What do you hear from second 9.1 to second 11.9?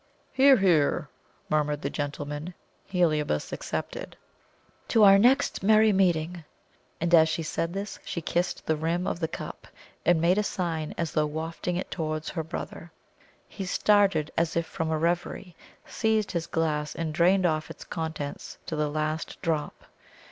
the cup, and made a sign as though wafting